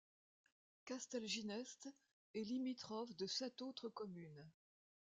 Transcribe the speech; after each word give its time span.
Castelginest 0.85 1.87
est 2.33 2.43
limitrophe 2.45 3.15
de 3.17 3.27
sept 3.27 3.61
autres 3.61 3.87
communes. 3.89 4.49